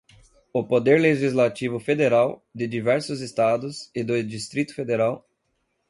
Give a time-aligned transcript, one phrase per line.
[0.51, 5.29] o poder legislativo federal, de diversos Estados e do Distrito Federal